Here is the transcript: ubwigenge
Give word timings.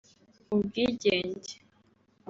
ubwigenge 0.55 1.51